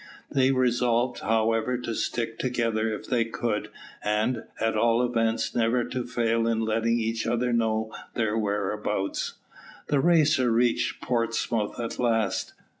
[0.31, 3.69] They resolved, however, to stick together if they could,
[4.03, 9.35] and, at all events, never to fail in letting each other know their whereabouts.
[9.89, 12.53] The Racer reached Portsmouth at last.